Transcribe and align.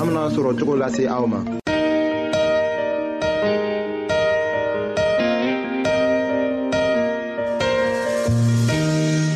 an 0.00 0.06
bena 0.08 0.24
sɔrɔ 0.34 0.50
cogo 0.58 0.74
lase 0.80 1.02
aw 1.14 1.24
ma 1.32 1.38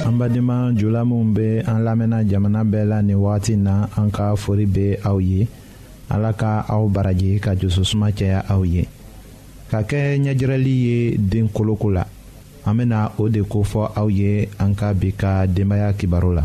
an 0.06 0.12
badenma 0.20 0.72
jula 0.78 1.04
minw 1.04 1.32
be 1.36 1.48
an 1.70 1.78
lamɛnna 1.86 2.24
jamana 2.30 2.62
bɛɛ 2.64 2.84
la 2.88 3.00
nin 3.02 3.16
wagati 3.16 3.56
na 3.56 3.86
an 3.96 4.10
ka 4.10 4.34
fori 4.36 4.66
be 4.66 4.96
aw 5.04 5.16
ye 5.18 5.48
ala 6.10 6.32
ka 6.32 6.64
aw 6.68 6.86
baraji 6.88 7.40
ka 7.40 7.54
jususuma 7.54 8.12
caya 8.12 8.44
aw 8.48 8.62
ye 8.64 8.86
ka 9.70 9.80
kɛ 9.82 10.18
ɲɛjirɛli 10.20 10.74
ye 10.84 11.16
den 11.16 11.48
koloko 11.48 11.90
la 11.94 12.04
an 12.66 12.74
bena 12.76 13.12
o 13.18 13.28
de 13.28 13.40
kofɔ 13.42 13.92
aw 13.96 14.06
ye 14.10 14.48
an 14.58 14.74
ka 14.74 14.92
bi 14.92 15.10
ka 15.16 15.46
denbaaya 15.46 15.92
kibaru 15.96 16.34
la 16.34 16.44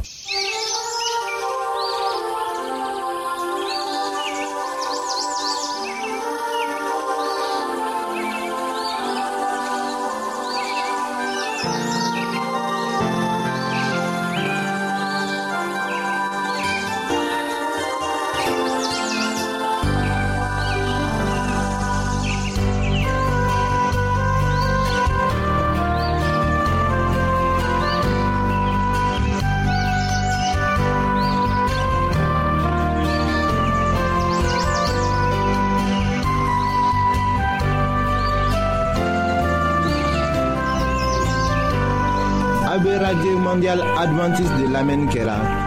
mondial 43.55 43.79
adventiste 43.97 44.63
de 44.63 44.67
l'Amen 44.67 45.07
Kela. 45.07 45.64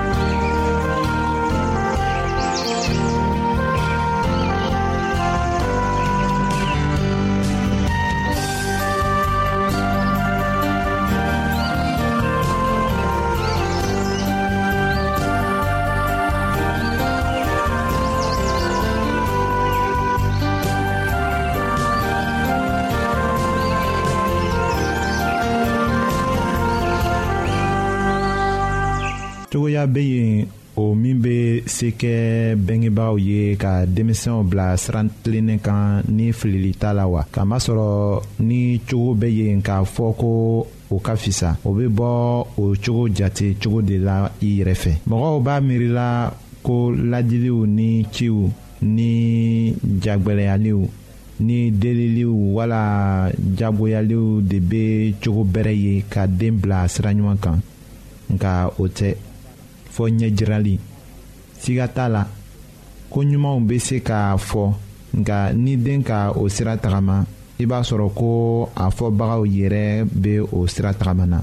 cogoya 29.58 29.86
bɛ 29.86 30.00
yen 30.02 30.46
o 30.76 30.94
min 30.94 31.18
bɛ 31.18 31.66
se 31.74 31.88
kɛ 32.00 32.54
bɛngebaaw 32.54 33.14
ye 33.26 33.56
ka 33.56 33.84
denmisɛnw 33.86 34.44
bila 34.46 34.76
siran 34.78 35.08
tilennen 35.22 35.58
kan 35.58 36.02
ni 36.08 36.30
filili 36.32 36.70
t'a 36.78 36.92
la 36.94 37.06
wa 37.08 37.24
kamasɔrɔ 37.26 38.22
ni 38.40 38.78
cogo 38.88 39.14
bɛ 39.18 39.28
yen 39.34 39.60
k'a 39.62 39.82
fɔ 39.82 40.14
ko 40.16 40.30
o 40.94 40.98
ka 41.02 41.16
fisa 41.16 41.56
o 41.66 41.72
bɛ 41.74 41.88
bɔ 41.88 42.08
o 42.56 42.74
cogo 42.82 43.08
jate 43.12 43.56
cogo 43.60 43.82
de 43.82 43.98
la 43.98 44.30
i 44.40 44.60
yɛrɛ 44.62 44.74
fɛ 44.82 44.92
mɔgɔw 45.10 45.42
b'a 45.42 45.56
miirila 45.66 46.06
ko 46.62 46.92
ladiliw 46.94 47.66
ni 47.66 48.04
ciw 48.14 48.46
ni 48.82 49.74
jagbɛlɛyaliw 50.00 50.78
ni 51.40 51.72
deliliw 51.72 52.30
wala 52.56 52.82
jagoyaliw 53.56 54.40
de 54.46 54.60
bɛ 54.60 55.14
cogo 55.20 55.42
bɛrɛ 55.42 55.72
ye 55.74 56.04
ka 56.08 56.26
den 56.28 56.58
bila 56.58 56.86
sira 56.88 57.10
ɲuman 57.12 57.38
kan 57.42 57.58
nka 58.32 58.70
o 58.78 58.86
tɛ 58.86 59.16
fɔ 59.98 60.06
ɲɛjirali 60.18 60.78
siga 61.60 61.88
t'a 61.88 62.06
la 62.08 62.22
ko 63.10 63.18
ɲumanw 63.24 63.58
bɛ 63.68 63.78
se 63.80 63.96
k'a 64.00 64.36
fɔ 64.38 64.62
nka 65.18 65.52
ni 65.54 65.76
den 65.76 66.02
ka 66.02 66.30
o 66.36 66.48
sira 66.48 66.76
tagama 66.76 67.26
i 67.58 67.64
b'a 67.66 67.82
sɔrɔ 67.82 68.06
ko 68.14 68.68
a 68.76 68.90
fɔbagaw 68.96 69.42
yɛrɛ 69.44 70.04
bɛ 70.06 70.32
o 70.52 70.66
sira 70.68 70.94
tagama 70.94 71.26
na 71.26 71.38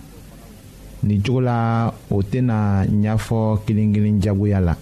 nin 1.03 1.21
cogo 1.21 1.41
la 1.41 1.93
o 2.09 2.17
tɛna 2.21 2.85
ɲɛfɔ 2.87 3.39
kelen-kelen 3.65 4.21
jagoya 4.23 4.59
la 4.61 4.73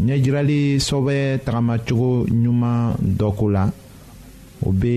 ɲɛjirali 0.00 0.80
sɔbɛ 0.80 1.40
tagamacogo 1.44 2.24
ɲuman 2.26 2.96
dɔ 3.18 3.28
ko 3.36 3.50
la 3.50 3.64
o 4.66 4.72
bɛ 4.72 4.94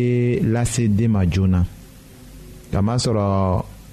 lase 0.53 0.88
den 0.88 1.11
ma 1.11 1.25
joona 1.29 1.66
kamasɔrɔ 2.72 3.25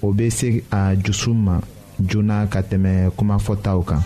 o 0.01 0.07
bɛ 0.15 0.29
se 0.31 0.63
a 0.71 0.95
dusu 0.95 1.33
ma. 1.35 1.59
joona 2.07 2.45
ka 2.51 2.59
tɛmɛ 2.69 2.91
kumafɔtaw 3.17 3.79
kan 3.89 4.01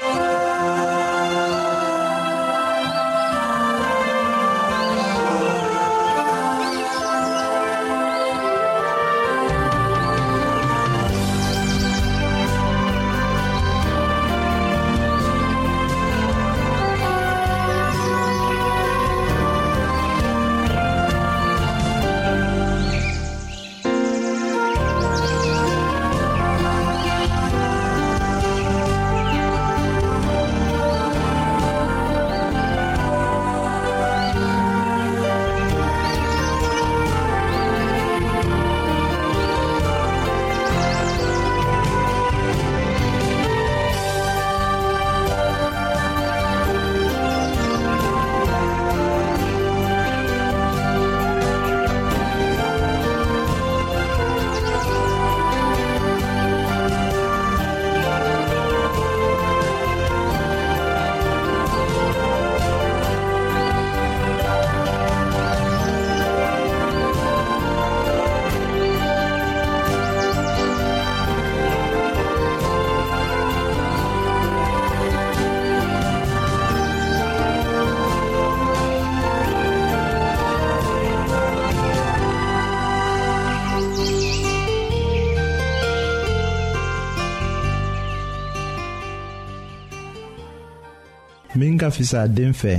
ka 91.81 91.89
ça 92.11 92.27
den 92.37 92.53
fɛ 92.61 92.73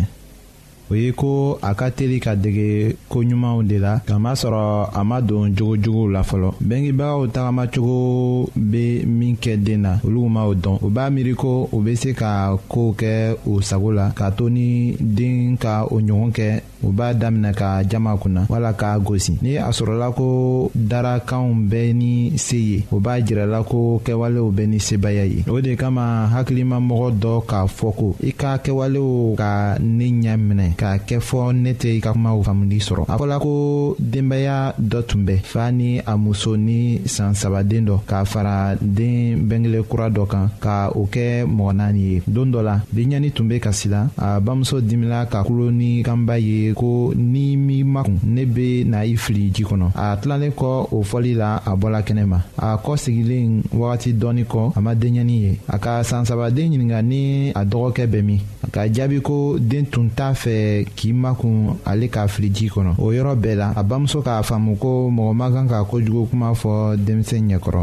o 0.93 0.95
ye 0.95 1.13
ko 1.17 1.59
a 1.65 1.73
ka 1.75 1.89
teli 1.91 2.19
ka 2.21 2.37
dege 2.37 2.97
koɲumanw 3.09 3.65
de 3.65 3.79
la 3.81 3.93
kamasɔrɔ 4.07 4.91
a 4.93 5.01
ma 5.05 5.21
don 5.23 5.49
jogojuguw 5.57 6.11
la 6.13 6.21
fɔlɔ 6.23 6.51
bengebagaw 6.61 7.29
tagamacogo 7.33 8.51
be 8.55 9.05
min 9.07 9.35
kɛ 9.41 9.57
den 9.57 9.81
na 9.83 9.93
olu 10.05 10.29
m'o 10.29 10.55
dɔn 10.55 10.79
u 10.85 10.89
b'a 10.91 11.09
miiri 11.11 11.35
ko 11.35 11.69
u 11.73 11.79
be 11.81 11.97
se 11.97 12.13
ka 12.13 12.53
koow 12.69 12.93
kɛ 12.93 13.37
u 13.47 13.63
sago 13.63 13.91
la 13.93 14.11
k'a 14.13 14.31
to 14.37 14.51
ni 14.51 14.97
den 15.01 15.57
ka 15.57 15.87
o 15.91 15.97
ɲɔgɔn 15.99 16.31
kɛ 16.33 16.49
u 16.85 16.93
b'a 16.93 17.15
daminɛ 17.15 17.55
ka 17.55 17.83
jama 17.89 18.17
kunna 18.21 18.45
wala 18.51 18.75
k'a 18.75 18.99
gosi 19.01 19.39
ni 19.43 19.57
a 19.57 19.69
sɔrɔla 19.73 20.13
ko 20.15 20.71
darakanw 20.75 21.55
bɛ 21.71 21.95
ni 21.95 22.33
se 22.39 22.57
ye 22.57 22.85
o 22.93 23.01
b'a 23.01 23.19
jirala 23.25 23.63
ko 23.65 24.03
kɛwalew 24.05 24.53
bɛ 24.53 24.67
ni 24.69 24.79
sebaya 24.79 25.25
ye 25.25 25.43
o 25.49 25.59
de 25.61 25.75
kama 25.77 26.29
hakilimamɔgɔ 26.35 27.09
dɔ 27.21 27.47
k'a 27.49 27.67
fɔ 27.67 27.95
ko 27.97 28.15
i 28.23 28.33
ka 28.33 28.59
kɛwalew 28.59 29.35
ka 29.37 29.79
ne 29.81 30.03
ɲɛ 30.11 30.37
minɛ 30.37 30.75
k'a 30.83 30.99
kɛ 31.09 31.17
fɔ 31.29 31.39
ne 31.65 31.71
tɛ 31.81 31.89
i 31.97 32.01
ka 32.01 32.11
kumaw 32.13 32.43
faamuli 32.47 32.79
sɔrɔ 32.87 33.03
a 33.13 33.15
fɔla 33.21 33.37
ko 33.45 33.53
denbaya 34.01 34.75
dɔ 34.93 34.99
tun 35.09 35.23
bɛ 35.27 35.35
fa 35.53 35.71
ni 35.71 35.99
a 36.05 36.15
muso 36.17 36.57
ni 36.57 36.79
san 37.07 37.35
sabaden 37.41 37.85
dɔ 37.89 37.95
k'a 38.09 38.25
fara 38.27 38.57
den 38.81 39.47
bengele 39.49 39.79
kura 39.89 40.11
dɔ 40.11 40.23
kan 40.33 40.47
ka 40.65 40.91
o 41.01 41.07
kɛ 41.13 41.25
mɔgɔ 41.57 41.73
naani 41.79 42.01
ye 42.13 42.23
don 42.27 42.49
dɔ 42.55 42.61
la 42.69 42.75
binɲani 42.95 43.31
tun 43.35 43.47
be 43.51 43.61
kasi 43.61 43.89
la 43.95 44.01
a 44.19 44.41
bamuso 44.41 44.81
dimila 44.81 45.27
ka 45.31 45.45
kulo 45.45 45.71
ni 45.71 46.03
kanba 46.03 46.37
ye 46.41 46.73
ko 46.75 47.13
ni 47.17 47.57
min 47.57 47.85
ma 47.87 48.01
kun 48.03 48.19
ne 48.25 48.43
be 48.45 48.85
na 48.85 49.01
i 49.13 49.15
fili 49.17 49.51
ji 49.55 49.63
kɔnɔ 49.65 49.87
a 49.95 50.17
tilalen 50.21 50.51
kɔ 50.53 50.71
o 50.97 51.03
fɔli 51.11 51.33
la 51.37 51.57
a 51.65 51.77
bɔla 51.77 52.03
kɛnɛ 52.07 52.25
ma 52.27 52.41
a 52.59 52.77
kɔsigilen 52.85 53.63
wagati 53.73 54.15
dɔɔni 54.15 54.45
kɔ 54.47 54.73
a 54.77 54.81
ma 54.81 54.95
denɲɛni 54.95 55.37
ye 55.45 55.59
a 55.69 55.79
ka 55.79 56.03
sansabaden 56.03 56.71
ɲininga 56.73 57.03
ni 57.05 57.51
a 57.55 57.65
dɔgɔkɛ 57.65 58.05
bɛ 58.09 58.23
min 58.25 58.41
ka 58.73 58.81
jaabi 58.93 59.21
ko 59.23 59.57
den 59.61 59.87
tun 59.87 60.11
t'a 60.17 60.33
fɛ 60.33 60.71
kɛ 60.73 60.85
k'i 60.97 61.13
makun 61.13 61.77
ale 61.85 62.07
k'a 62.09 62.27
fili 62.29 62.49
ji 62.55 62.67
kɔnɔ 62.69 62.95
o 62.99 63.13
yɔrɔ 63.13 63.35
bɛɛ 63.43 63.55
la 63.57 63.73
a 63.77 63.83
bamuso 63.85 64.21
k'a 64.23 64.43
faamu 64.43 64.77
ko 64.79 65.11
mɔgɔ 65.11 65.33
ma 65.35 65.51
kan 65.51 65.69
ka 65.69 65.85
kojugu 65.85 66.29
kuma 66.31 66.53
fɔ 66.55 66.97
denmisɛn 66.97 67.47
ɲɛkɔrɔ 67.49 67.83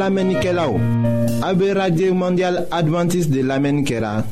lamɛnnikɛlaw 0.00 0.72
a 1.46 1.52
be 1.54 1.72
radio 1.74 2.12
mondial 2.14 2.66
adventiste 2.70 3.30
de 3.32 3.40
lamɛnni 3.42 3.84
kɛra 3.84 4.24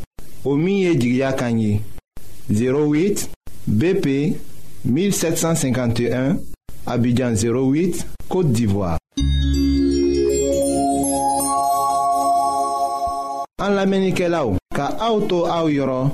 o 0.45 0.57
min 0.57 0.77
ye 0.85 0.93
jigiya 1.01 1.33
kan 1.37 1.59
ye 1.59 1.81
08 2.49 3.29
bp 3.69 4.07
1751, 4.89 6.39
Abidjan 6.87 7.33
08, 7.35 8.07
Côte 8.29 8.51
d'Ivoire. 8.53 8.97
An 13.61 13.75
lamenike 13.75 14.29
la 14.31 14.45
ou, 14.47 14.55
ka 14.75 14.89
auto 15.05 15.43
a 15.51 15.61
ou 15.67 15.69
yoron, 15.69 16.13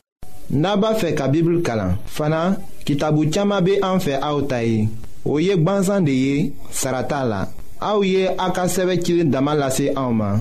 naba 0.51 0.95
fe 0.99 1.13
ka 1.15 1.29
bibl 1.31 1.59
kalan, 1.67 1.93
fana 2.07 2.57
kitabu 2.89 3.27
tiyama 3.29 3.61
be 3.61 3.77
an 3.85 4.01
fe 4.01 4.17
a 4.17 4.31
ou 4.35 4.47
tayi, 4.49 4.89
ou 5.27 5.37
yek 5.45 5.63
banzan 5.63 6.07
de 6.09 6.15
ye, 6.19 6.39
sarata 6.73 7.21
la, 7.29 7.43
a 7.81 7.93
ou 7.99 8.03
ye 8.09 8.25
akaseve 8.49 8.99
kilin 9.05 9.31
damalase 9.31 9.91
a 9.95 10.09
ouman. 10.09 10.41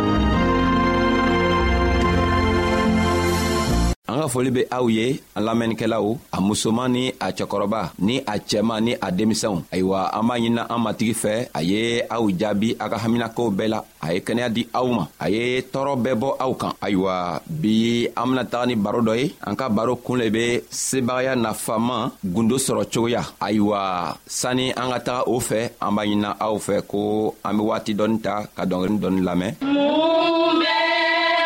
an 4.11 4.21
ka 4.21 4.27
foli 4.33 4.51
be 4.55 4.61
aw 4.77 4.85
ye 4.95 5.05
an 5.35 5.41
lamɛnnikɛlaw 5.47 6.05
a 6.35 6.37
musoman 6.47 6.91
ni 6.93 7.03
a 7.25 7.27
cɛkɔrɔba 7.37 7.81
ni 8.07 8.15
a 8.31 8.35
cɛman 8.49 8.79
ni 8.85 8.91
a 9.05 9.07
denmisɛnw 9.17 9.57
ayiwa 9.73 9.99
an 10.17 10.23
b'a 10.27 10.35
ɲinina 10.41 10.63
an 10.73 10.79
matigi 10.85 11.15
fɛ 11.23 11.33
a 11.57 11.59
ye 11.69 11.83
aw 12.15 12.23
jaabi 12.41 12.69
a 12.83 12.85
ka 12.91 12.97
haminakow 13.03 13.47
bɛɛ 13.57 13.67
la 13.73 13.79
a 14.03 14.07
ye 14.13 14.19
kɛnɛya 14.25 14.49
di 14.55 14.67
aw 14.79 14.85
ma 14.97 15.03
a 15.23 15.25
ye 15.29 15.61
tɔɔrɔ 15.71 15.93
bɛɛ 16.03 16.15
bɔ 16.21 16.29
aw 16.43 16.51
kan 16.61 16.73
ayiwa 16.85 17.15
bi 17.61 18.07
an 18.19 18.27
bena 18.29 18.43
taga 18.51 18.65
ni 18.67 18.75
baro 18.75 19.01
dɔ 19.01 19.13
ye 19.19 19.25
an 19.47 19.55
ka 19.55 19.69
baro 19.69 19.95
kun 19.95 20.17
le 20.19 20.29
be 20.29 20.43
sebagaya 20.81 21.33
nafaman 21.39 22.11
gundo 22.35 22.57
sɔrɔ 22.67 22.83
cogoya 22.91 23.23
ayiwa 23.39 23.81
sanni 24.27 24.71
an 24.75 24.91
ka 24.91 24.99
taga 25.07 25.23
o 25.27 25.39
fɛ 25.39 25.71
an 25.81 25.95
b'a 25.95 26.03
ɲinina 26.07 26.35
aw 26.45 26.55
fɛ 26.57 26.83
ko 26.87 27.35
an 27.45 27.55
be 27.57 27.61
waati 27.63 27.95
dɔɔni 27.95 28.19
ta 28.21 28.43
ka 28.55 28.63
dɔngeri 28.65 28.99
dɔɔni 28.99 29.21
lamɛn 29.27 29.51
mun 29.61 30.51
bɛɛ 30.59 31.39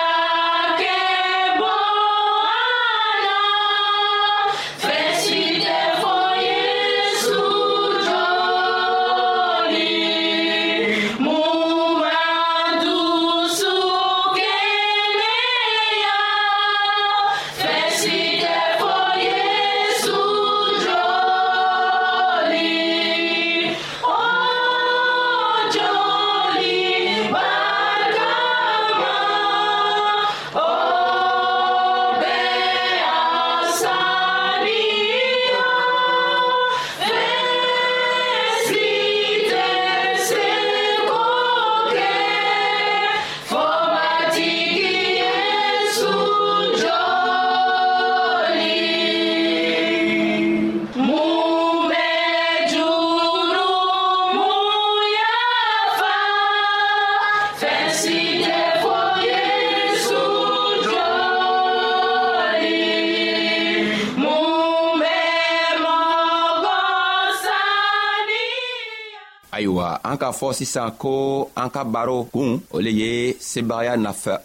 ayiwa 69.55 70.01
an 70.03 70.17
k'a 70.19 70.31
fɔ 70.35 70.51
sisan 70.53 70.91
ko 70.99 71.47
an 71.55 71.69
ka 71.71 71.83
baro 71.87 72.27
kun 72.33 72.59
o 72.71 72.79
le 72.83 72.91
ye 72.91 73.35
sebagaya 73.39 73.95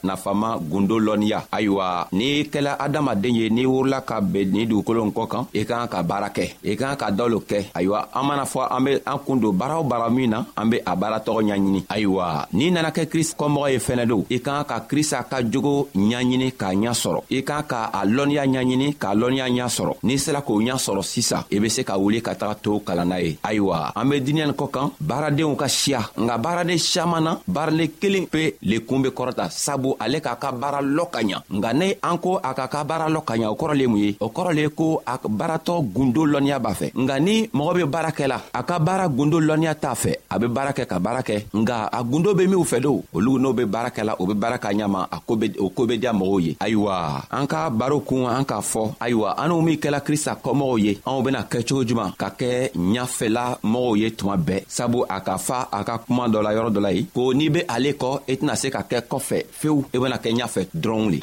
nafama 0.07 0.55
gundo 0.63 1.01
lɔnniya 1.03 1.51
ayiwa 1.53 2.07
n'i 2.15 2.47
kɛla 2.47 2.79
adamaden 2.79 3.35
ye 3.35 3.51
n'i 3.51 3.67
wurila 3.67 4.03
ka 4.07 4.21
ben 4.21 4.53
nin 4.55 4.67
dugukolo 4.71 5.03
kɔ 5.11 5.25
kan 5.29 5.45
i 5.55 5.65
kan 5.67 5.89
ka 5.91 6.03
baara 6.03 6.29
kɛ 6.31 6.45
i 6.65 6.77
kan 6.79 6.95
ka 6.97 7.11
dɔ 7.11 7.27
lo 7.29 7.39
kɛ 7.43 7.71
ayiwa 7.75 8.07
an 8.15 8.23
mana 8.25 8.45
fɔ 8.47 8.69
an 8.71 8.81
be 8.85 8.93
an 9.05 9.19
kun 9.27 9.41
don 9.41 9.53
baara 9.57 9.81
o 9.81 9.85
baara 9.85 10.11
min 10.11 10.31
na 10.31 10.45
an 10.57 10.71
be 10.71 10.79
a 10.87 10.95
baara 10.95 11.19
ɲaɲini 11.27 11.85
ayiwa 11.91 12.47
n'i 12.53 12.71
nana 12.71 12.91
kɛ 12.95 13.07
krist 13.11 13.35
kɔmɔgɔ 13.37 13.73
ye 13.73 13.79
fɛnɛ 13.79 14.07
don 14.07 14.25
i 14.31 14.39
kan 14.41 14.65
ka 14.65 14.79
krista 14.89 15.25
ka 15.27 15.43
jogo 15.43 15.89
ɲaɲini 15.95 16.53
k'a 16.55 16.71
ɲa 16.75 16.95
sɔrɔ 17.03 17.21
i 17.31 17.43
kan 17.43 17.63
ka 17.67 17.91
a 17.93 18.07
lɔnniya 18.07 18.47
ɲaɲini 18.47 18.95
k'a 18.95 19.13
lɔnniya 19.19 19.49
ɲa 19.59 19.67
sɔrɔ 19.69 19.93
n'i 20.05 20.15
sela 20.19 20.41
k'o 20.43 20.61
ɲa 20.63 20.79
sɔrɔ 20.79 21.03
sisan 21.03 21.43
i 21.51 21.59
be 21.59 21.69
se 21.69 21.83
ka 21.83 21.99
wuli 21.99 22.23
ka 22.23 22.35
taga 22.35 22.55
to 22.63 22.79
kalan 22.87 23.09
na 23.09 23.17
ye 23.19 23.39
ayiwa 23.43 23.91
an 23.97 24.09
be 24.09 24.21
dinɛ 24.21 24.47
kɔ 24.55 24.67
kan 24.71 24.91
baaradenw 25.01 25.57
ka 25.57 25.65
siya 25.67 26.05
nga 26.13 26.35
baaraden 26.37 26.77
siaman 26.77 27.23
na 27.25 27.33
baaraden 27.49 27.89
kelen 28.01 28.27
pe 28.33 28.55
le 28.63 28.77
kun 28.87 29.01
be 29.05 29.09
kɔrɔta 29.11 29.49
sabu 29.51 29.97
ale 29.99 30.21
k'a 30.21 30.37
ka 30.37 30.53
baara 30.53 30.81
lɔ 30.83 31.05
ka 31.11 31.21
ɲa 31.25 31.39
nga 31.57 31.71
ne 31.73 31.97
an 32.03 32.17
ko 32.21 32.37
a 32.37 32.53
k'a 32.55 32.69
ka 32.69 32.85
baara 32.85 33.09
lɔ 33.09 33.21
ka 33.25 33.35
ɲa 33.41 33.49
o 33.49 33.55
kɔrɔ 33.61 33.75
le 33.81 33.85
mun 33.89 33.99
ye 34.05 34.17
o 34.21 34.29
kɔrɔ 34.29 34.51
le 34.55 34.69
ko 34.69 35.01
a 35.07 35.15
baaratɔ 35.25 35.75
gundo 35.95 36.23
lɔnniya 36.33 36.59
b'a 36.61 36.73
fɛ 36.81 36.87
nga 37.03 37.17
ni 37.19 37.49
mɔgɔ 37.53 37.73
be 37.79 37.85
baara 37.85 38.11
kɛla 38.13 38.37
a 38.53 38.61
ka 38.63 38.79
baara 38.79 39.09
gundo 39.09 39.41
lɔnniya 39.41 39.75
t'a 39.75 39.95
fɛ 39.95 40.13
a 40.31 40.39
be 40.39 40.47
baara 40.47 40.73
kɛ 40.73 40.85
ka 40.87 40.99
baara 40.99 41.21
kɛ 41.23 41.37
nga 41.55 41.89
a 41.93 42.01
gundo 42.05 42.35
be 42.37 42.45
minw 42.47 42.63
fɛ 42.65 42.79
do 42.83 43.03
olu 43.15 43.39
n'o 43.39 43.53
be 43.57 43.65
baara 43.65 43.89
kɛla 43.91 44.17
o 44.21 44.27
be 44.27 44.35
baara 44.35 44.59
ka 44.59 44.69
ɲama 44.69 45.09
a 45.11 45.17
o 45.61 45.69
koo 45.71 45.87
be 45.87 45.97
diya 45.99 46.13
mɔgɔw 46.13 46.41
ye 46.45 46.57
ayiwa 46.61 47.25
an 47.31 47.47
ka 47.47 47.71
baro 47.71 48.01
kun 48.01 48.27
an 48.27 48.45
k'a 48.45 48.61
fɔ 48.61 48.95
ayiwa 49.01 49.35
min 49.65 49.79
kɛla 49.81 50.01
krista 50.05 50.37
kɔmɔgɔw 50.43 50.79
ye 50.85 50.95
anw 51.07 51.23
bena 51.25 51.43
kɛcogo 51.51 51.85
juman 51.89 52.13
ka 52.17 52.29
kɛ 52.39 52.71
ɲafɛla 52.77 53.59
mɔgɔw 53.65 53.97
ye 53.99 54.11
tuma 54.13 54.37
bɛɛ 54.37 54.65
sabu 54.91 55.05
a 55.09 55.19
ka 55.27 55.37
fa 55.47 55.61
a 55.79 55.85
ka 55.87 55.97
kuma 56.05 56.25
dɔ 56.33 56.39
la 56.43 56.51
yɔrɔ 56.55 56.71
dɔ 56.75 56.81
la 56.85 56.91
yen 56.97 57.07
ko 57.15 57.23
n'i 57.37 57.47
be 57.55 57.61
ale 57.75 57.93
kɔ 58.01 58.11
i 58.29 58.33
e 58.33 58.37
tɛna 58.39 58.55
se 58.61 58.69
ka 58.75 58.83
kɛ 58.91 58.99
kɔfɛ 59.11 59.39
fewu 59.61 59.79
i 59.95 59.97
e 59.97 60.01
bena 60.03 60.17
kɛ 60.23 60.31
ɲafɛ 60.39 60.61
dɔrɔn 60.75 61.07
le 61.13 61.19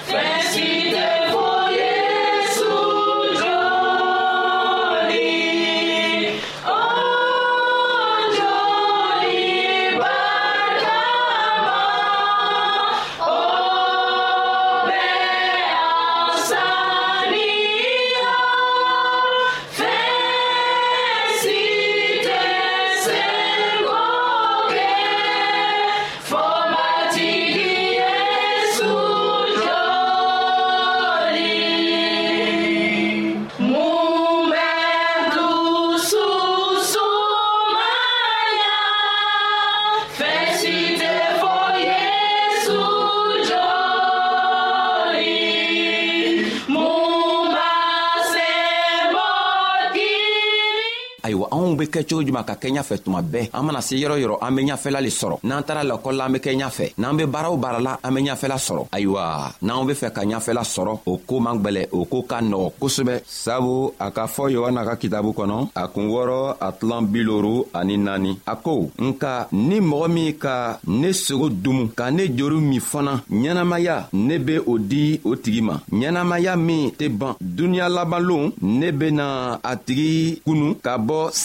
A 51.52 51.56
yon 51.60 51.76
be 51.80 51.88
kechou 51.92 52.20
jima 52.26 52.44
ka 52.44 52.56
kenyafè 52.60 52.98
touman 53.04 53.24
be 53.32 53.44
A 53.56 53.62
man 53.64 53.76
ase 53.80 53.96
jirou 53.98 54.16
jirou 54.20 54.38
A 54.42 54.50
me 54.52 54.64
nyafè 54.66 54.92
la 54.92 55.00
li 55.04 55.12
soron 55.14 55.40
Nan 55.48 55.64
tera 55.68 55.84
lò 55.88 55.98
kol 56.04 56.18
la 56.20 56.28
me 56.32 56.40
kenyafè 56.44 56.90
Nan 57.04 57.16
be 57.20 57.26
bara 57.30 57.52
ou 57.52 57.58
bara 57.62 57.80
la 57.84 57.96
A 58.04 58.12
me 58.12 58.22
nyafè 58.26 58.50
la 58.52 58.58
soron 58.60 58.88
A 58.92 59.00
yon 59.00 59.86
be 59.88 59.96
fe 59.98 60.10
ka 60.14 60.26
nyafè 60.28 60.56
la 60.56 60.64
soron 60.68 61.00
O 61.08 61.18
kou 61.18 61.40
mangbele 61.44 61.86
O 61.96 62.04
kou 62.10 62.26
kanon 62.30 62.68
O 62.68 62.72
kousbe 62.80 63.20
Sabou 63.28 63.92
A 64.04 64.10
ka 64.16 64.26
fò 64.32 64.50
yowan 64.52 64.78
a 64.82 64.86
ka 64.90 64.96
kitabou 65.00 65.34
konon 65.38 65.70
A 65.78 65.86
kongorò 65.94 66.56
A 66.62 66.72
tlan 66.76 67.08
bilorò 67.12 67.62
Ani 67.78 67.98
nani 68.02 68.36
A 68.48 68.56
kou 68.64 68.90
Nka 69.00 69.36
Ni 69.56 69.80
mwomi 69.84 70.34
ka 70.42 70.78
Ne 70.88 71.14
serot 71.16 71.56
dumou 71.64 71.90
Ka 71.98 72.10
ne 72.12 72.28
djorou 72.32 72.60
mi 72.64 72.82
fò 72.84 73.04
nan 73.08 73.24
Nyanamaya 73.32 74.00
Ne 74.18 74.40
be 74.40 74.60
odi 74.66 75.20
Otigima 75.26 75.80
Nyanamaya 75.92 76.58
mi 76.60 76.92
Te 76.98 77.08
ban 77.10 77.40
Dunya 77.40 77.88
laban 77.90 78.26
loun 78.28 78.52
Ne 78.62 78.92
be 78.92 79.12
nan 79.16 79.62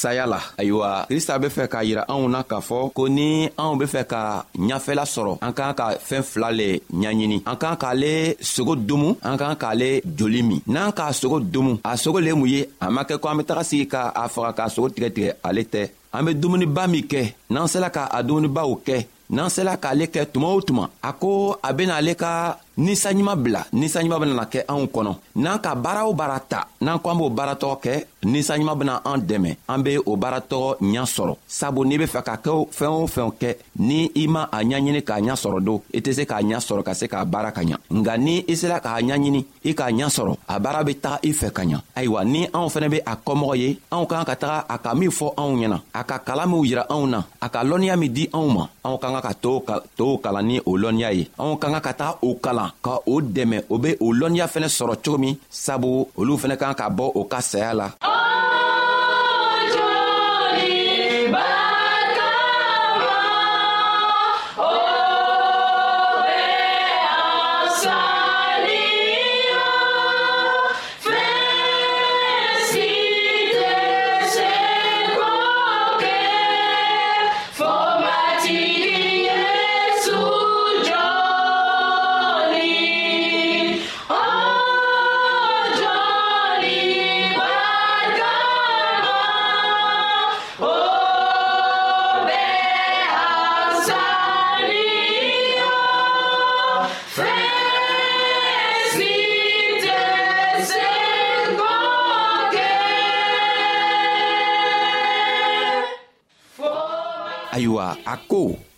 saya 0.00 0.24
la 0.32 0.40
ayiwa 0.60 0.90
krista 1.10 1.38
be 1.42 1.48
fɛ 1.56 1.64
k'a 1.72 1.80
yira 1.88 2.02
anw 2.12 2.24
na 2.34 2.40
k'a 2.50 2.58
fɔ 2.68 2.78
ko 2.96 3.02
ni 3.16 3.28
anw 3.62 3.72
be 3.80 3.86
fɛ 3.92 4.02
ka 4.12 4.22
ɲafɛla 4.68 5.04
sɔrɔ 5.14 5.32
an 5.46 5.52
k'an 5.56 5.74
ka 5.80 5.86
fɛɛn 6.08 6.24
fila 6.30 6.48
le 6.58 6.68
ɲaɲini 7.00 7.38
an 7.50 7.56
k'an 7.60 7.76
k'ale 7.82 8.12
sogo 8.54 8.74
domu 8.88 9.08
an 9.28 9.36
k'an 9.40 9.54
k'ale 9.62 9.88
joli 10.18 10.40
min 10.48 10.60
n'an 10.74 10.90
k'a 10.98 11.12
sogo 11.20 11.38
domu 11.54 11.72
a 11.90 11.96
sogo 12.02 12.18
le 12.26 12.32
mun 12.38 12.48
ye 12.54 12.60
a 12.84 12.86
ma 12.94 13.02
kɛ 13.08 13.14
ko 13.20 13.26
an 13.28 13.38
be 13.38 13.44
taga 13.48 13.62
sigi 13.70 13.86
ka 13.94 14.02
a 14.20 14.22
faga 14.34 14.50
k'a 14.58 14.68
sogo 14.74 14.88
tigɛtigɛ 14.94 15.30
ale 15.48 15.60
tɛ 15.72 15.82
an 16.16 16.24
be 16.26 16.30
dumuniba 16.40 16.82
min 16.92 17.04
kɛ 17.12 17.22
n'an 17.52 17.66
sela 17.72 17.88
ka 17.96 18.02
a 18.16 18.18
dumunibaw 18.26 18.70
kɛ 18.86 18.96
n'an 19.34 19.48
sela 19.54 19.74
k'ale 19.82 20.04
kɛ 20.14 20.20
tuma 20.32 20.48
o 20.58 20.60
tuma 20.68 20.84
a 21.08 21.10
ko 21.20 21.30
a 21.68 21.70
bena 21.76 21.94
ale 22.00 22.12
ka 22.22 22.32
ninsanɲuman 22.76 23.36
bila 23.36 23.66
ninsanɲuman 23.72 24.20
benana 24.20 24.44
kɛ 24.46 24.64
anw 24.68 24.86
kɔnɔ 24.86 25.16
n'an 25.36 25.58
ka 25.58 25.74
baara 25.74 26.06
o 26.06 26.12
baara 26.14 26.40
ta 26.40 26.68
n'an 26.80 26.98
ko 26.98 27.10
an 27.10 27.18
b'o 27.18 27.28
baaratɔgɔ 27.30 27.76
kɛ 27.84 28.04
ninsanɲuman 28.24 28.78
bena 28.78 29.00
an 29.04 29.18
dɛmɛ 29.20 29.56
an 29.68 29.82
be 29.82 29.98
o 30.06 30.16
baaratɔgɔ 30.16 30.78
ɲa 30.80 31.04
sɔrɔ 31.04 31.36
sabu 31.46 31.84
n'i 31.84 31.98
be 31.98 32.04
fɛ 32.06 32.22
ka 32.24 32.36
kɛ 32.36 32.68
fɛɛn 32.72 33.02
o 33.02 33.06
fɛnw 33.06 33.32
kɛ 33.40 33.54
ni 33.80 34.10
i 34.16 34.26
ma 34.26 34.48
a 34.52 34.58
ɲaɲini 34.62 35.02
k'a 35.04 35.20
ɲa 35.20 35.34
sɔrɔ 35.36 35.60
don 35.64 35.82
i 35.94 36.00
tɛ 36.00 36.12
se 36.14 36.24
k'a 36.24 36.40
ɲa 36.42 36.58
sɔrɔ 36.60 36.82
ka 36.82 36.94
se 36.94 37.06
k'a 37.06 37.24
baara 37.26 37.52
ka 37.52 37.60
ɲa 37.62 37.76
nga 37.90 38.16
ni 38.16 38.44
i 38.48 38.54
sera 38.56 38.80
k'a 38.80 39.00
ɲaɲini 39.02 39.44
i 39.64 39.74
k'a 39.74 39.90
ɲa 39.92 40.08
sɔrɔ 40.08 40.36
a 40.48 40.58
baara 40.60 40.82
be 40.84 40.94
taga 40.94 41.20
i 41.22 41.32
fɛ 41.32 41.52
ka 41.52 41.62
ɲa 41.62 41.80
ayiwa 41.96 42.24
ni 42.24 42.46
anw 42.54 42.68
fɛnɛ 42.68 42.88
be 42.90 42.98
a 43.04 43.16
kɔmɔgɔ 43.16 43.56
ye 43.58 43.78
anw 43.92 44.06
k'an 44.08 44.24
ka 44.24 44.34
taga 44.36 44.64
a 44.68 44.78
ka 44.78 44.94
min 44.94 45.10
fɔ 45.10 45.34
anw 45.36 45.56
ɲɛna 45.60 45.80
a 45.94 46.04
ka 46.04 46.18
kalan 46.20 46.48
minw 46.48 46.64
yira 46.64 46.86
anw 46.88 47.06
na 47.08 47.22
a 47.42 47.48
ka 47.50 47.62
lɔnniya 47.62 47.98
min 47.98 48.12
di 48.12 48.26
anw 48.32 48.48
ma 48.54 48.66
anw 48.84 48.96
k'an 48.98 49.12
ka 49.20 49.20
ka 49.20 49.80
tow 49.96 50.16
kalan 50.18 50.46
ni 50.46 50.58
o 50.64 50.70
lɔnniya 50.78 51.12
ye 51.14 51.28
anw 51.38 51.56
k'an 51.58 51.72
ka 51.74 51.80
ka 51.80 51.92
taga 51.92 52.18
o 52.22 52.34
kalan 52.36 52.61
ma 52.62 52.68
ka 52.84 52.94
o 53.12 53.14
dɛmɛ 53.34 53.58
o 53.74 53.76
be 53.82 53.90
o 54.04 54.06
lɔnniya 54.18 54.46
fɛnɛ 54.52 54.68
sɔrɔ 54.76 54.94
cogo 55.04 55.18
min 55.22 55.34
sabu 55.64 55.90
olu 56.18 56.32
fɛnɛ 56.42 56.56
kan 56.60 56.74
ka 56.80 56.86
bɔ 56.96 57.04
o 57.18 57.20
ka 57.32 57.38
saya 57.50 57.72
la 57.80 57.88
outside. 57.94 58.30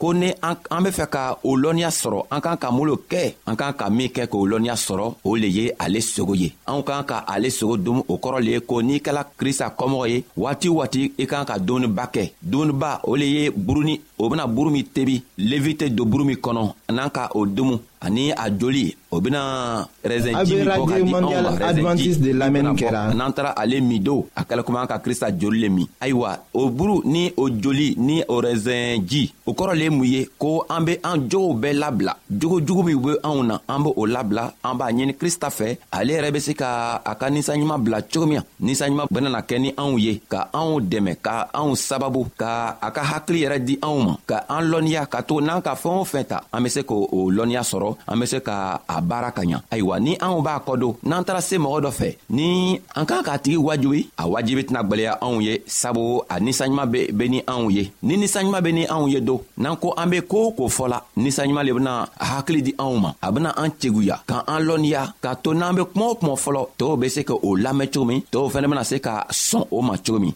ko 0.04 0.12
ni 0.12 0.28
an 0.44 0.82
be 0.84 0.90
fɛ 0.98 1.06
ka 1.08 1.38
o 1.48 1.56
lɔnniya 1.56 1.88
sɔrɔ 2.00 2.18
an 2.34 2.40
kan 2.44 2.56
ka 2.62 2.68
mun 2.70 2.86
lo 2.90 2.96
kɛ 3.10 3.22
an 3.48 3.56
kan 3.56 3.72
ka 3.78 3.88
min 3.88 4.10
kɛ 4.14 4.28
k'o 4.32 4.44
lɔnniya 4.50 4.76
sɔrɔ 4.86 5.06
o 5.24 5.30
le 5.42 5.48
ye 5.56 5.70
ale 5.80 6.00
sogo 6.02 6.34
ye 6.36 6.48
anw 6.68 6.82
kan 6.84 7.04
ka 7.10 7.24
ale 7.34 7.48
sogo 7.58 7.74
dun 7.80 8.02
o 8.12 8.14
kɔrɔ 8.22 8.38
le 8.44 8.50
ye 8.54 8.60
ko 8.60 8.82
n'i 8.84 8.98
kɛla 9.00 9.22
krista 9.40 9.72
kɔmɔgɔ 9.78 10.06
ye 10.12 10.18
waati 10.36 10.68
waati 10.68 11.04
i 11.16 11.24
kan 11.26 11.46
ka 11.46 11.56
dumuniba 11.58 12.04
kɛ 12.14 12.30
dumuniba 12.42 13.00
o 13.04 13.16
le 13.16 13.24
ye 13.34 13.50
buruni 13.50 13.94
o 14.20 14.28
bena 14.28 14.46
buru 14.46 14.70
min 14.70 14.84
tebi 14.94 15.22
levi 15.38 15.72
tɛ 15.74 15.88
don 15.96 16.04
buru 16.10 16.24
min 16.24 16.36
kɔnɔ 16.36 16.62
n'a 16.92 17.08
ka 17.10 17.30
o 17.34 17.46
dumu 17.46 17.78
ani 18.00 18.32
a 18.36 18.50
joli 18.50 18.94
o 19.10 19.20
bena 19.20 19.86
raisin 20.04 20.36
ji 20.44 20.56
min 20.56 20.64
fɔ 20.66 20.86
ka 20.86 20.96
di 21.00 21.14
anw 21.14 21.46
ma 21.80 21.94
raisin 21.94 21.96
ji 21.96 22.32
n'an 22.34 23.32
taara 23.32 23.54
ale 23.56 23.80
min 23.80 24.02
don 24.02 24.24
a 24.36 24.44
kɛla 24.44 24.62
komi 24.62 24.78
an 24.78 24.86
ka 24.86 24.98
krista 24.98 25.30
joli 25.32 25.58
le 25.60 25.68
min 25.70 25.86
ayiwa 26.00 26.36
o 26.52 26.68
buru 26.68 27.00
ni 27.06 27.32
o 27.38 27.48
joli 27.48 27.94
ni 27.96 28.22
o 28.28 28.40
raisin 28.42 29.00
ji 29.08 29.32
o 29.46 29.52
kɔrɔ 29.54 29.74
le 29.74 29.84
ye 29.84 29.90
mun 29.90 30.04
ye 30.04 30.28
ko 30.38 30.66
an 30.68 30.84
be 30.84 30.98
an 31.02 31.28
jogow 31.30 31.54
bɛɛ 31.54 31.72
labila 31.78 32.12
jogo 32.30 32.60
jugu 32.60 32.82
min 32.82 33.00
be 33.00 33.12
anw 33.24 33.40
na 33.42 33.58
an 33.68 33.78
be 33.84 33.90
o 33.96 34.04
labila 34.04 34.52
an 34.64 34.74
b'a 34.76 34.92
ɲini 34.92 35.14
krista 35.16 35.48
fɛ 35.48 35.78
ale 35.92 36.12
yɛrɛ 36.12 36.30
be 36.32 36.40
se 36.40 36.52
ka 36.52 37.00
a 37.02 37.14
ka 37.14 37.28
ninsanɲuman 37.30 37.80
bila 37.82 38.02
cogo 38.02 38.26
min 38.26 38.36
na 38.36 38.44
ninsanɲuman 38.66 39.06
benana 39.10 39.40
kɛ 39.40 39.58
ni 39.60 39.72
anw 39.76 39.98
ye 39.98 40.20
ka 40.28 40.48
anw 40.52 40.80
dɛmɛ 40.82 41.16
ka 41.22 41.48
anw 41.54 41.72
sababu 41.74 42.26
ka 42.36 42.76
a 42.82 42.90
ka 42.92 43.00
hakili 43.00 43.44
yɛrɛ 43.46 43.58
di 43.64 43.78
anw 43.80 43.98
ma 44.04 44.14
ka 44.26 44.44
an 44.48 44.68
lɔnniya 44.70 45.06
ka 45.08 45.22
to 45.22 45.40
n'an 45.40 45.62
ka 45.64 45.72
fɛɛn 45.74 45.98
o 46.00 46.04
fɛn 46.04 46.24
ta 46.28 46.44
an 46.52 46.60
be 46.64 46.68
se 46.68 46.83
k'o 46.88 47.08
lɔnniya 47.36 47.62
sɔrɔ 47.70 47.88
an 48.10 48.20
be 48.20 48.26
se 48.26 48.38
ka 48.40 48.78
a 48.88 49.00
baara 49.00 49.30
ka 49.32 49.42
ɲa 49.42 49.58
ayiwa 49.72 49.96
ni 50.00 50.12
anw 50.20 50.40
b'a 50.44 50.60
kɔdon 50.66 50.94
n'an 51.02 51.24
taara 51.24 51.40
se 51.40 51.56
mɔgɔ 51.58 51.78
dɔ 51.84 51.90
fɛ 51.90 52.08
ni 52.30 52.78
an 52.94 53.04
k'an 53.06 53.22
k'a 53.24 53.38
tigi 53.38 53.56
wajibi 53.56 54.00
a 54.18 54.24
wajibi 54.28 54.62
tɛna 54.68 54.82
gwɛlɛya 54.84 55.18
anw 55.20 55.40
ye 55.42 55.62
sabu 55.66 56.22
a 56.28 56.36
ninsanɲuman 56.40 56.86
be, 56.92 57.10
be 57.12 57.28
ni 57.28 57.40
anw 57.46 57.70
ye 57.72 57.92
ni 58.02 58.16
ninsanɲuman 58.16 58.62
be 58.62 58.70
ni 58.72 58.86
anw 58.86 59.08
ye 59.10 59.20
don 59.20 59.40
n'an 59.58 59.76
ko 59.80 59.94
an 59.96 60.06
be 60.10 60.20
koo 60.22 60.52
k'o 60.52 60.68
fɔla 60.68 61.00
ninsanɲuman 61.16 61.64
le 61.66 61.72
bena 61.72 62.08
hakili 62.20 62.62
di 62.62 62.72
anw 62.78 62.98
ma 63.00 63.12
a 63.22 63.30
bena 63.32 63.50
an 63.56 63.70
teguya 63.70 64.20
ka 64.26 64.44
an 64.46 64.60
lɔnniya 64.68 65.14
k'a 65.22 65.36
to 65.42 65.54
n'an 65.54 65.74
be 65.76 65.82
kuma 65.92 66.06
o 66.10 66.14
kuma 66.14 66.34
fɔlɔ 66.34 66.66
tɔɔw 66.78 66.96
be 67.00 67.08
se 67.08 67.22
k'o 67.24 67.56
lamɛn 67.64 67.90
cogo 67.92 68.04
min 68.06 68.20
tɔɔw 68.32 68.50
fɛnɛ 68.50 68.66
bena 68.70 68.84
se 68.84 68.98
ka 68.98 69.26
sɔn 69.30 69.66
o 69.70 69.82
ma 69.82 69.94
cogo 69.96 70.18
min 70.18 70.32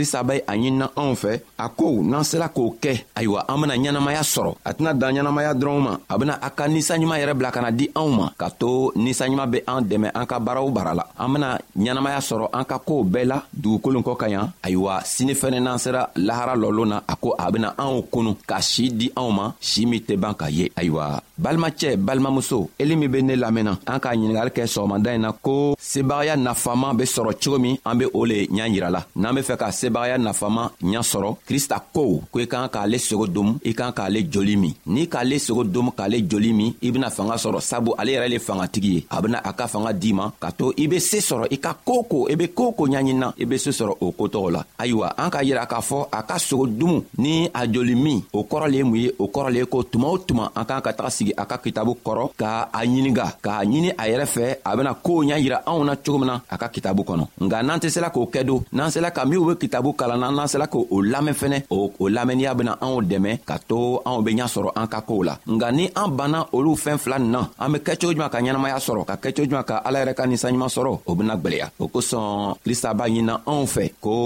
krista 0.00 0.22
be 0.24 0.40
a 0.48 0.56
ɲinina 0.56 0.86
anw 0.96 1.14
fɛ 1.14 1.32
a 1.58 1.68
ko 1.68 2.00
n'an 2.02 2.24
sera 2.24 2.48
k'o 2.48 2.72
kɛ 2.82 2.92
ayiwa 3.18 3.44
an 3.48 3.60
bena 3.60 3.74
ɲɛnamaya 3.76 4.22
sɔrɔ 4.32 4.50
a 4.64 4.70
tɛna 4.72 4.92
dan 5.00 5.12
ɲɛnamaya 5.16 5.52
dɔrɔnw 5.54 5.80
ma 5.84 5.92
a 6.08 6.14
bena 6.18 6.34
a 6.40 6.48
ka 6.50 6.64
ninsanɲuman 6.68 7.20
yɛrɛ 7.20 7.34
bila 7.36 7.50
ka 7.52 7.60
na 7.60 7.70
di 7.70 7.86
anw 7.94 8.08
ma 8.08 8.32
ka 8.38 8.48
to 8.50 8.92
ninsanɲuman 8.96 9.50
be 9.52 9.58
an 9.68 9.80
dɛmɛ 9.84 10.08
an 10.14 10.26
ka 10.26 10.36
baaraw 10.40 10.68
bara 10.72 10.92
la 10.94 11.04
an 11.18 11.28
bena 11.32 11.58
ɲɛnamaya 11.76 12.20
sɔrɔ 12.28 12.48
an 12.52 12.64
ka 12.64 12.78
koow 12.78 13.04
bɛɛ 13.04 13.24
la 13.26 13.36
dugukolo 13.52 14.00
kɔ 14.00 14.16
ka 14.16 14.26
ɲa 14.28 14.42
ayiwa 14.66 14.94
sini 15.04 15.34
fɛnɛ 15.34 15.58
n'an 15.60 15.78
sera 15.78 16.08
lahara 16.16 16.54
lɔlon 16.56 16.88
na 16.88 17.00
a 17.08 17.14
ko 17.16 17.34
a 17.38 17.50
bena 17.52 17.74
anw 17.76 18.00
kunu 18.10 18.36
ka 18.46 18.56
sii 18.60 18.88
di 18.96 19.12
anw 19.16 19.30
ma 19.32 19.52
sii 19.60 19.84
min 19.86 20.00
tɛ 20.00 20.16
ban 20.16 20.34
ka 20.34 20.46
ye 20.48 20.70
ayiwa 20.80 21.20
balimacɛ 21.36 21.96
balimamuso 22.00 22.68
eli 22.78 22.96
min 22.96 23.10
be 23.12 23.22
ne 23.22 23.34
lamɛnna 23.36 23.72
an 23.86 23.98
k'a 24.00 24.14
ɲiningali 24.16 24.48
kɛ 24.50 24.64
sɔgɔmada 24.64 25.10
ɲi 25.12 25.20
na 25.20 25.32
ko 25.32 25.74
sebagaya 25.78 26.36
nafama 26.40 26.94
be 26.96 27.04
sɔrɔ 27.04 27.32
cogo 27.42 27.58
min 27.60 27.76
an 27.84 27.94
be 27.98 28.06
o 28.14 28.24
le 28.24 28.46
ɲa 28.48 28.64
yirala 28.72 29.04
n'an 29.16 29.34
be 29.34 29.42
fɛ 29.42 29.56
ka 29.58 29.70
se 29.70 29.89
lasebagaya 29.90 30.18
nafama 30.18 30.70
ɲa 30.82 31.02
sɔrɔ 31.02 31.36
krista 31.46 31.82
ko 31.92 32.22
ko 32.30 32.40
i 32.40 32.46
kan 32.46 32.68
k'ale 32.68 32.98
sogo 32.98 33.26
domu 33.26 33.58
i 33.64 33.74
kan 33.74 33.92
k'ale 33.92 34.22
joli 34.30 34.56
min 34.56 34.74
n'i 34.86 35.06
k'ale 35.06 35.38
sogo 35.38 35.64
domu 35.64 35.90
k'ale 35.96 36.28
joli 36.30 36.52
min 36.52 36.72
i 36.82 36.90
bena 36.90 37.10
fanga 37.10 37.34
sɔrɔ 37.36 37.60
sabu 37.60 37.94
ale 37.98 38.12
yɛrɛ 38.12 38.28
le 38.28 38.38
fangatigi 38.38 38.92
ye 38.94 39.06
a 39.10 39.20
bena 39.20 39.38
a 39.42 39.52
ka 39.52 39.66
fanga 39.66 39.92
d'i 39.92 40.12
ma 40.12 40.32
ka 40.40 40.50
to 40.52 40.72
i 40.76 40.86
be 40.86 40.98
see 41.00 41.18
sɔrɔ 41.18 41.46
i 41.50 41.58
ka 41.58 41.74
koo 41.84 42.02
ko 42.04 42.28
i 42.30 42.36
be 42.36 42.46
koo 42.54 42.72
ko 42.72 42.86
ɲaɲinina 42.86 43.34
i 43.38 43.44
be 43.44 43.58
see 43.58 43.70
sɔrɔ 43.70 43.96
o 44.00 44.12
kotɔgɔ 44.12 44.50
la 44.52 44.64
ayiwa 44.78 45.12
an 45.16 45.30
k'a 45.30 45.42
yira 45.42 45.66
k'a 45.66 45.80
fɔ 45.80 46.06
a 46.12 46.22
ka 46.22 46.38
sogo 46.38 46.66
dumu 46.66 47.02
ni 47.18 47.48
a 47.52 47.66
joli 47.66 47.94
min 47.96 48.22
o 48.32 48.42
kɔrɔ 48.44 48.70
le 48.70 48.76
ye 48.76 48.82
mun 48.84 48.94
ye 48.96 49.10
o 49.18 49.26
kɔrɔ 49.26 49.50
le 49.52 49.58
ye 49.58 49.66
ko 49.66 49.82
tuma 49.82 50.08
o 50.12 50.18
tuma 50.18 50.50
an 50.54 50.64
k'an 50.64 50.80
ka 50.82 50.92
taga 50.92 51.10
sigi 51.10 51.32
a 51.36 51.44
ka 51.46 51.56
kitabu 51.58 51.96
kɔrɔ 52.04 52.30
ka 52.36 52.68
a 52.72 52.80
ɲininga 52.86 53.36
k'a 53.42 53.64
ɲini 53.66 53.90
a 53.98 54.04
yɛrɛ 54.08 54.26
fɛ 54.26 54.56
a 54.64 54.76
bena 54.76 54.94
koow 54.94 55.24
ɲa 55.24 55.36
yira 55.40 55.62
anw 55.66 55.84
na 55.84 55.96
cogo 55.96 56.18
min 56.18 56.26
na 56.28 56.40
a 56.50 56.56
ka 56.58 56.68
kitabu 56.68 57.02
kɔnɔ 57.04 57.24
nga 57.44 57.62
n'an 57.62 57.78
tɛ 57.80 57.88
sela 57.90 58.10
k'o 58.12 58.26
kɛ 58.30 58.44
don 58.46 58.60
n'an 58.72 58.90
sela 58.90 59.10
ka 59.10 59.24
minw 59.24 59.40
be 59.50 59.54
kitabu 59.66 59.79
kitabu 59.80 59.96
kalanna 59.96 60.28
n'an 60.28 60.44
sela 60.46 60.66
k'o 60.68 60.84
lamɛn 61.00 61.32
fɛnɛ 61.34 61.58
o 61.72 61.88
lamɛnniya 62.10 62.52
bena 62.54 62.72
anw 62.84 63.00
dɛmɛ 63.00 63.40
ka 63.48 63.56
to 63.66 64.02
anw 64.04 64.20
be 64.20 64.36
ɲa 64.36 64.44
sɔrɔ 64.46 64.70
an 64.76 64.86
ka 64.92 65.00
koow 65.00 65.22
la 65.24 65.38
nga 65.48 65.72
ni 65.72 65.88
an 65.96 66.10
banna 66.12 66.44
olu 66.52 66.76
fɛɛn 66.76 66.98
fila 67.00 67.16
nin 67.18 67.30
na 67.32 67.48
an 67.58 67.72
be 67.72 67.78
kɛcogo 67.80 68.12
juman 68.12 68.28
ka 68.28 68.36
ɲɛnamaya 68.40 68.76
sɔrɔ 68.76 69.06
ka 69.08 69.16
kɛcogo 69.16 69.48
juman 69.48 69.64
ka 69.64 69.80
ala 69.82 70.04
yɛrɛ 70.04 70.12
ka 70.14 70.24
ninsanɲuman 70.28 70.68
sɔrɔ 70.68 71.00
o 71.08 71.14
bena 71.14 71.34
gwɛlɛya 71.36 71.70
o 71.80 71.88
kosɔn 71.88 72.54
krista 72.62 72.92
b'a 72.92 73.08
ɲinina 73.08 73.34
anw 73.48 73.64
fɛ 73.64 73.86
ko 74.04 74.16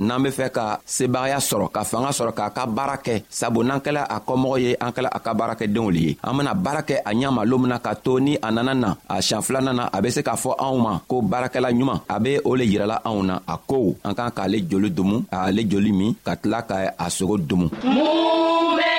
n'an 0.00 0.22
be 0.24 0.30
fɛ 0.30 0.50
ka 0.50 0.80
sebagaya 0.84 1.38
sɔrɔ 1.38 1.70
ka 1.70 1.84
fanga 1.84 2.10
sɔrɔ 2.10 2.34
k'a 2.34 2.50
ka 2.50 2.66
baara 2.66 2.96
kɛ 2.98 3.22
sabu 3.30 3.62
n'an 3.62 3.78
kɛla 3.80 4.02
a 4.10 4.18
kɔmɔgɔ 4.26 4.58
ye 4.60 4.74
an 4.80 4.90
kɛla 4.90 5.08
a 5.12 5.20
ka 5.20 5.30
baarakɛdenw 5.38 5.88
le 5.94 6.00
ye 6.08 6.18
an 6.24 6.34
bena 6.36 6.52
baara 6.54 6.82
kɛ 6.82 6.98
a 7.06 7.12
ɲa 7.14 7.30
ma 7.32 7.42
loon 7.44 7.60
min 7.60 7.68
na 7.70 7.78
ka 7.78 7.94
to 7.94 8.18
ni 8.18 8.36
a 8.42 8.50
nana 8.50 8.74
na 8.74 8.94
a 9.08 9.22
siɲan 9.22 9.42
filanan 9.46 9.76
na 9.76 9.84
a 9.92 10.02
be 10.02 10.10
se 10.10 10.20
k'a 10.22 10.34
fɔ 10.34 10.50
anw 10.58 10.76
ma 10.82 10.98
ko 11.06 11.22
baarakɛla 11.22 11.70
ɲuman 11.70 12.02
a 12.08 12.18
be 12.18 12.40
o 12.42 12.50
le 12.56 12.64
yirɛla 12.64 12.98
anw 13.04 13.22
na 13.24 13.38
a 13.46 13.56
kow 13.70 13.94
an 14.02 14.14
kan 14.16 14.30
k'ale 14.34 14.66
joli 14.66 14.90
domu 14.98 15.18
k'ale 15.32 15.62
joli 15.72 15.92
min 15.98 16.12
ka 16.26 16.32
tila 16.42 16.60
ka 16.68 16.76
a 17.04 17.06
sogo 17.16 17.34
domu. 17.50 17.66
mun 17.94 18.66
bɛ. 18.78 18.92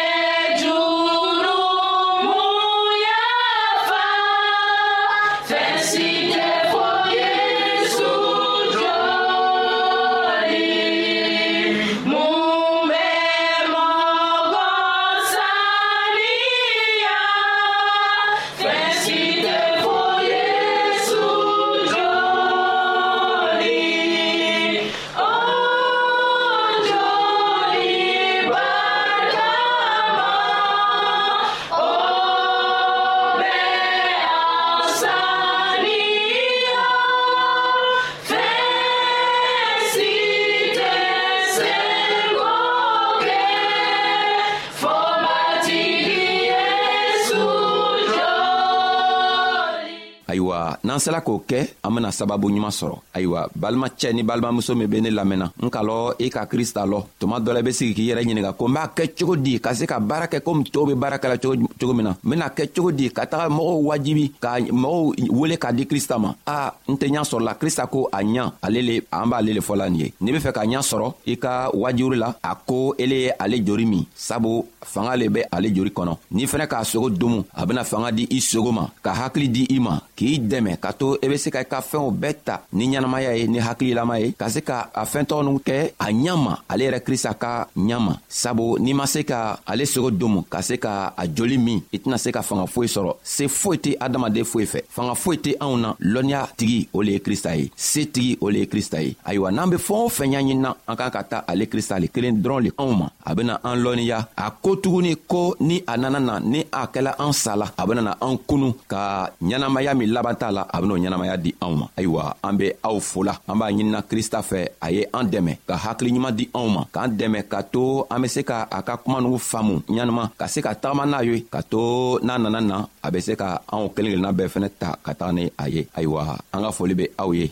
n'an 50.98 51.04
sela 51.04 51.22
k'o 51.22 51.38
kɛ 51.48 51.60
an 51.86 51.92
bena 51.94 52.12
sababu 52.12 52.50
ɲuman 52.50 52.72
sɔrɔ 52.74 52.96
ayiwa 53.14 53.50
balimacɛ 53.56 54.14
ni 54.14 54.24
balimamuso 54.24 54.74
min 54.76 54.88
be 54.90 54.98
ne 55.00 55.10
lamɛnna 55.14 55.52
n 55.62 55.70
ka 55.70 55.84
lɔ 55.86 56.16
i 56.20 56.26
ka 56.30 56.48
krista 56.50 56.86
lɔ 56.90 57.04
tuma 57.22 57.38
dɔ 57.40 57.54
la 57.54 57.60
i 57.60 57.62
be 57.62 57.72
sigi 57.72 57.94
k'i 57.94 58.08
yɛrɛ 58.10 58.24
ɲininga 58.26 58.54
ko 58.58 58.66
n 58.68 58.74
b'a 58.74 58.90
kɛ 58.98 59.14
cogo 59.18 59.36
di 59.38 59.60
ka 59.62 59.74
se 59.78 59.86
ka 59.86 60.00
baara 60.00 60.26
kɛ 60.26 60.42
komi 60.42 60.64
tɔɔw 60.66 60.88
be 60.90 60.94
baara 60.96 61.18
kɛla 61.20 61.38
cogo 61.40 61.94
min 61.94 62.04
na 62.04 62.10
n 62.12 62.18
bena 62.26 62.50
kɛ 62.50 62.74
cogo 62.74 62.90
di 62.92 63.12
ka 63.14 63.28
taga 63.30 63.46
mɔgɔw 63.50 63.80
wajibi 63.86 64.32
ka 64.42 64.58
mɔgɔw 64.60 65.30
wele 65.38 65.58
k'a 65.62 65.72
di 65.76 65.86
krista 65.86 66.18
ma 66.18 66.34
a 66.48 66.74
n 66.90 66.96
tɛ 66.98 67.10
ɲa 67.14 67.22
sɔrɔla 67.22 67.54
krista 67.62 67.86
ko 67.88 68.10
a 68.12 68.18
ɲa 68.24 68.52
ale 68.64 68.82
le 68.82 68.98
an 69.12 69.28
b'ale 69.30 69.54
le 69.54 69.62
fɔla 69.62 69.90
nin 69.92 70.00
ye 70.00 70.14
n'i 70.22 70.32
be 70.32 70.40
fɛ 70.40 70.52
ka 70.52 70.62
ɲa 70.66 70.82
sɔrɔ 70.82 71.14
i 71.28 71.38
ka 71.38 71.70
wajuri 71.74 72.18
la 72.18 72.34
a 72.42 72.56
ko 72.56 72.96
ele 72.98 73.14
ye 73.28 73.32
ale 73.40 73.62
jori 73.64 73.86
min 73.86 74.04
sabu 74.16 74.66
fanga 74.84 75.16
le 75.16 75.30
be 75.30 75.42
ale 75.54 75.68
jori 75.70 75.92
kɔnɔ 75.94 76.18
n'i 76.32 76.46
fɛnɛ 76.48 76.66
k'a 76.68 76.82
sogo 76.84 77.10
domu 77.12 77.44
a 77.54 77.66
bena 77.68 77.84
fanga 77.84 78.12
di 78.12 78.26
i 78.32 78.42
sogo 78.42 78.72
ma 78.74 78.90
ka 79.04 79.14
hakili 79.14 79.50
di 79.52 79.64
i 79.70 79.80
ma 79.80 80.00
k'i 80.18 80.38
dɛmɛ 80.52 80.72
ka 80.84 80.92
to 81.00 81.08
i 81.22 81.26
e 81.26 81.26
be 81.32 81.38
se 81.44 81.50
ka 81.54 81.60
i 81.62 81.68
ka 81.72 81.80
fɛnw 81.90 82.08
bɛɛ 82.22 82.34
ta 82.46 82.56
ni 82.74 82.86
ɲɛnamaya 82.92 83.32
ye 83.38 83.46
ni 83.48 83.60
hakililama 83.68 84.16
ye 84.20 84.34
ka 84.40 84.48
se 84.50 84.62
ka 84.70 84.90
a 85.02 85.04
fɛɛntɔgɔ 85.12 85.42
nu 85.46 85.52
kɛ 85.68 85.76
a 86.06 86.08
ɲama 86.12 86.54
ale 86.72 86.84
yɛrɛ 86.88 87.00
krista 87.08 87.32
ka 87.38 87.68
ɲama 87.78 88.14
sabu 88.28 88.78
n'i 88.80 88.92
ma 88.94 89.06
se 89.14 89.22
ka 89.32 89.60
ale 89.72 89.86
sogo 89.94 90.10
domu 90.12 90.42
ka 90.54 90.60
se 90.62 90.76
ka 90.86 91.14
a 91.22 91.24
joli 91.36 91.58
min 91.58 91.80
i 91.94 91.98
tɛna 92.02 92.18
se 92.24 92.30
ka 92.36 92.42
fanga 92.42 92.66
foyi 92.66 92.90
sɔrɔ 92.96 93.12
se 93.24 93.46
foyi 93.48 93.78
tɛ 93.86 93.92
adamaden 94.00 94.44
foyi 94.52 94.66
fɛ 94.66 94.80
fanga 94.96 95.14
foyi 95.14 95.38
tɛ 95.46 95.52
anw 95.64 95.74
na 95.84 95.94
lɔnniya 96.02 96.42
tigi 96.58 96.88
o 96.94 97.02
le 97.04 97.12
ye 97.16 97.20
krista 97.20 97.56
ye 97.56 97.70
se 97.76 98.02
tigi 98.14 98.38
o 98.42 98.50
le 98.50 98.60
ye 98.62 98.66
krista 98.68 98.98
ye 99.02 99.16
ayiwa 99.24 99.52
n'an 99.52 99.70
be 99.70 99.78
fɛɛn 99.78 100.06
o 100.06 100.10
fɛn 100.18 100.30
ɲaɲinina 100.34 100.70
an 100.88 100.96
kan 100.96 101.12
ka 101.12 101.22
ta 101.32 101.38
ale 101.48 101.66
krista 101.68 102.00
le 102.02 102.08
kelen 102.08 102.42
dɔrɔn 102.42 102.64
le 102.66 102.72
anw 102.80 102.92
ma 103.00 103.08
a 103.24 103.36
bena 103.36 103.60
an 103.64 103.76
lɔnniya 103.84 104.20
a 104.36 104.50
ko 104.52 104.76
tuguni 104.82 105.16
ko 105.28 105.56
ni 105.60 105.84
a 105.88 105.94
nana 105.96 106.20
na 106.20 106.40
ni 106.40 106.66
a 106.74 106.82
kɛla 106.88 107.12
an 107.20 107.34
sala 107.34 107.66
a 107.78 107.86
bena 107.86 108.02
na 108.02 108.14
an 108.22 108.36
kunu 108.48 108.74
ka 108.90 109.30
ɲɛnamaya 109.44 109.94
min 109.96 110.07
laban 110.12 110.34
t'a 110.36 110.52
la 110.52 110.66
a 110.72 110.82
ben'o 110.82 110.96
ɲɛnamaya 110.98 111.36
di 111.38 111.52
anw 111.62 111.74
ma 111.80 111.86
ayiwa 111.98 112.24
an 112.48 112.54
be 112.60 112.68
aw 112.88 112.98
fola 113.00 113.34
an 113.48 113.56
b'a 113.60 113.66
ɲinina 113.74 114.02
krista 114.10 114.40
fɛ 114.50 114.60
a 114.86 114.92
ye 114.92 115.02
an 115.14 115.26
dɛmɛ 115.34 115.52
ka 115.68 115.76
hakiliɲuman 115.86 116.34
di 116.40 116.46
anw 116.54 116.70
ma 116.76 116.82
k'an 116.94 117.10
dɛmɛ 117.20 117.40
ka 117.52 117.60
to 117.64 118.06
an 118.10 118.22
be 118.22 118.28
se 118.28 118.42
ka 118.44 118.68
a 118.72 118.82
ka 118.84 118.98
kuma 118.98 119.20
nugu 119.22 119.40
faamu 119.40 119.76
ɲanama 119.88 120.24
ka 120.40 120.46
se 120.48 120.60
ka 120.62 120.74
tagama 120.76 121.06
n'a 121.06 121.20
ye 121.26 121.42
ka 121.54 121.62
to 121.62 122.20
n'a 122.24 122.38
nana 122.38 122.62
na 122.62 122.86
a 123.04 123.12
be 123.12 123.20
se 123.20 123.34
ka 123.36 123.60
anw 123.74 123.90
kelen 123.96 124.12
kelenna 124.12 124.32
bɛɛ 124.38 124.50
fɛnɛ 124.54 124.70
ta 124.82 124.90
ka 125.06 125.14
taga 125.14 125.34
ni 125.34 125.52
a 125.58 125.66
ye 125.70 125.88
ayiwa 125.98 126.38
an 126.54 126.62
ka 126.64 126.72
foli 126.72 126.96
be 126.96 127.06
aw 127.18 127.32
ye 127.34 127.52